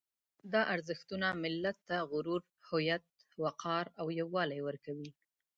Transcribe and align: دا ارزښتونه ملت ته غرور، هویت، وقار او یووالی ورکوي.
دا 0.53 0.61
ارزښتونه 0.73 1.27
ملت 1.43 1.77
ته 1.89 1.97
غرور، 2.11 2.41
هویت، 2.69 3.03
وقار 3.43 3.85
او 3.99 4.07
یووالی 4.21 4.59
ورکوي. 4.63 5.09